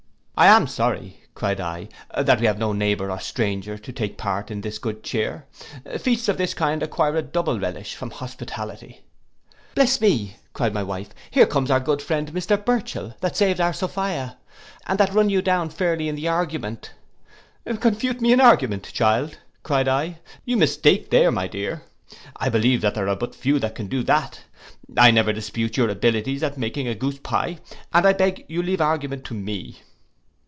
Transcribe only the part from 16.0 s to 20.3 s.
in the argument'—'Confute me in argument, child!' cried I.